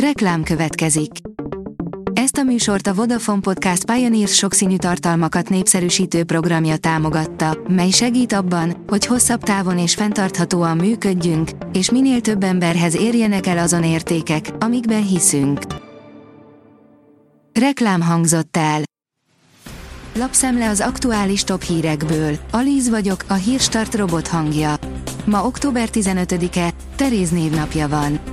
[0.00, 1.10] Reklám következik.
[2.12, 8.84] Ezt a műsort a Vodafone Podcast Pioneers sokszínű tartalmakat népszerűsítő programja támogatta, mely segít abban,
[8.86, 15.06] hogy hosszabb távon és fenntarthatóan működjünk, és minél több emberhez érjenek el azon értékek, amikben
[15.06, 15.60] hiszünk.
[17.52, 18.80] Reklám hangzott el.
[20.14, 22.36] Lapszemle az aktuális top hírekből.
[22.50, 24.74] Alíz vagyok, a hírstart robot hangja.
[25.24, 28.25] Ma október 15-e, Teréz névnapja van.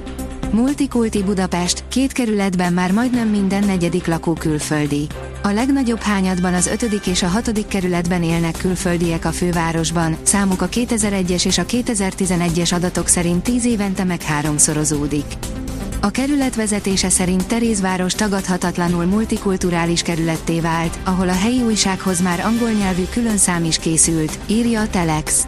[0.54, 5.08] Multikulti Budapest, két kerületben már majdnem minden negyedik lakó külföldi.
[5.44, 6.82] A legnagyobb hányadban az 5.
[7.06, 7.68] és a 6.
[7.68, 14.04] kerületben élnek külföldiek a fővárosban, számuk a 2001-es és a 2011-es adatok szerint 10 évente
[14.04, 15.26] meg háromszorozódik.
[16.02, 22.72] A kerület vezetése szerint Terézváros tagadhatatlanul multikulturális kerületté vált, ahol a helyi újsághoz már angol
[22.72, 25.48] nyelvű külön szám is készült, írja a Telex.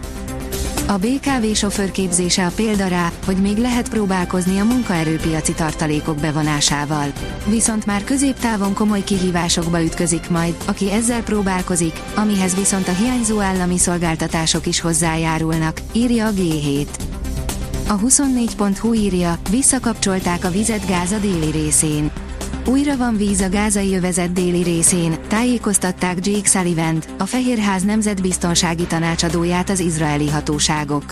[0.88, 7.12] A BKV sofőrképzése a példa rá, hogy még lehet próbálkozni a munkaerőpiaci tartalékok bevonásával.
[7.48, 13.78] Viszont már középtávon komoly kihívásokba ütközik majd, aki ezzel próbálkozik, amihez viszont a hiányzó állami
[13.78, 16.88] szolgáltatások is hozzájárulnak, írja a G7.
[17.88, 22.12] A 24.hu írja, visszakapcsolták a vizet Gáza déli részén.
[22.68, 29.70] Újra van víz a gázai övezet déli részén, tájékoztatták Jake sullivan a Fehérház nemzetbiztonsági tanácsadóját
[29.70, 31.04] az izraeli hatóságok.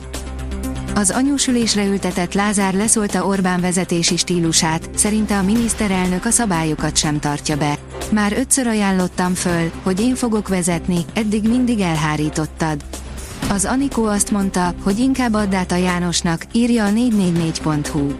[0.95, 7.58] Az anyósülésre ültetett Lázár leszólta Orbán vezetési stílusát, szerinte a miniszterelnök a szabályokat sem tartja
[7.58, 7.78] be.
[8.12, 12.84] Már ötször ajánlottam föl, hogy én fogok vezetni, eddig mindig elhárítottad.
[13.50, 18.12] Az Anikó azt mondta, hogy inkább add át a Jánosnak, írja a 444.hu.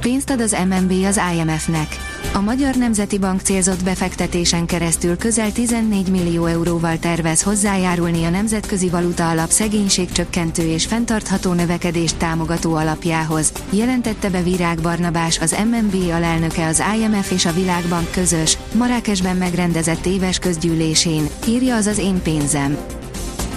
[0.00, 2.07] Pénzt ad az MNB az IMF-nek.
[2.32, 8.88] A Magyar Nemzeti Bank célzott befektetésen keresztül közel 14 millió euróval tervez hozzájárulni a Nemzetközi
[8.88, 16.66] Valuta Alap szegénységcsökkentő és fenntartható növekedést támogató alapjához, jelentette be Virág Barnabás az MNB alelnöke
[16.66, 22.76] az IMF és a Világbank közös, Marrákesben megrendezett éves közgyűlésén, írja az az én pénzem.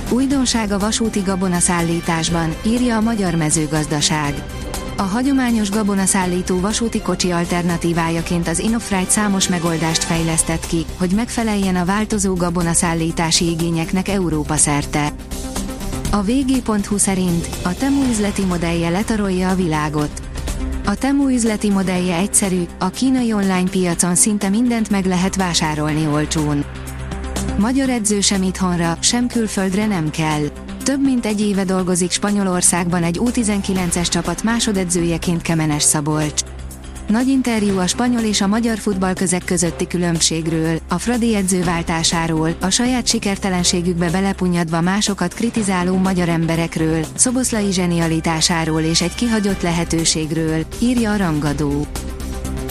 [0.10, 4.44] Újdonság a vasúti gabonaszállításban, írja a Magyar Mezőgazdaság.
[5.02, 11.86] A hagyományos gabonaszállító vasúti kocsi alternatívájaként az Inofrite számos megoldást fejlesztett ki, hogy megfeleljen a
[11.86, 15.12] változó gabonaszállítási igényeknek Európa szerte.
[16.12, 20.22] A vg.hu szerint a Temu üzleti modellje letarolja a világot.
[20.86, 26.66] A Temu üzleti modellje egyszerű, a kínai online piacon szinte mindent meg lehet vásárolni olcsón.
[27.58, 30.44] Magyar edző sem itthonra, sem külföldre nem kell.
[30.84, 36.42] Több mint egy éve dolgozik Spanyolországban egy U19-es csapat másodedzőjeként Kemenes Szabolcs.
[37.08, 43.08] Nagy interjú a spanyol és a magyar futballközek közötti különbségről, a Fradi edzőváltásáról, a saját
[43.08, 51.88] sikertelenségükbe belepunyadva másokat kritizáló magyar emberekről, Szoboszlai zsenialitásáról és egy kihagyott lehetőségről, írja a rangadó.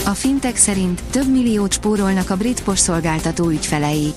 [0.05, 4.13] A fintek szerint több milliót spórolnak a brit postszolgáltató ügyfelei.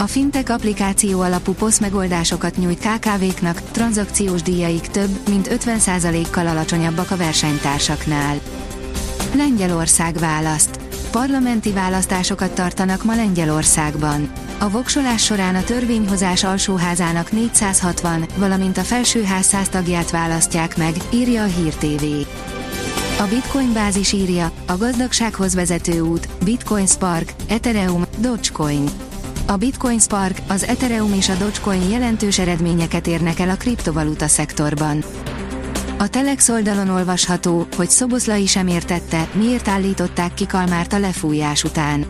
[0.00, 7.16] A Fintech applikáció alapú POS megoldásokat nyújt KKV-knak, tranzakciós díjaik több, mint 50%-kal alacsonyabbak a
[7.16, 8.40] versenytársaknál.
[9.34, 10.80] Lengyelország választ.
[11.10, 14.32] Parlamenti választásokat tartanak ma Lengyelországban.
[14.58, 21.42] A voksolás során a törvényhozás alsóházának 460, valamint a felsőház 100 tagját választják meg, írja
[21.42, 22.04] a Hír TV.
[23.18, 28.84] A Bitcoin bázis írja, a gazdagsághoz vezető út, Bitcoin Spark, Ethereum, Dogecoin.
[29.50, 35.04] A Bitcoin Spark, az Ethereum és a Dogecoin jelentős eredményeket érnek el a kriptovaluta szektorban.
[35.98, 42.06] A Telex oldalon olvasható, hogy Szoboszlai sem értette, miért állították ki Kalmárt a lefújás után.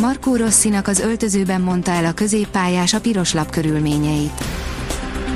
[0.00, 4.44] Markó Rosszinak az öltözőben mondta el a középpályás a piros lap körülményeit.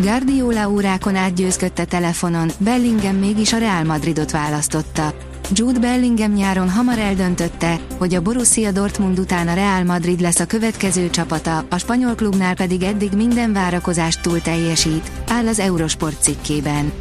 [0.01, 5.15] Guardiola órákon átgyőzködte telefonon, Bellingham mégis a Real Madridot választotta.
[5.53, 10.47] Jude Bellingham nyáron hamar eldöntötte, hogy a Borussia Dortmund után a Real Madrid lesz a
[10.47, 16.93] következő csapata, a spanyol klubnál pedig eddig minden várakozást túl teljesít, áll az Eurosport cikkében.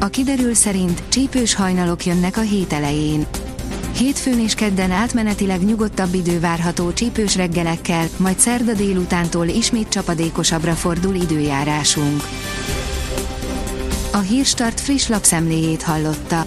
[0.00, 3.26] A kiderül szerint csípős hajnalok jönnek a hét elején.
[3.96, 11.14] Hétfőn és kedden átmenetileg nyugodtabb idő várható csípős reggelekkel, majd szerda délutántól ismét csapadékosabbra fordul
[11.14, 12.22] időjárásunk.
[14.12, 16.46] A Hírstart friss lapszemléjét hallotta.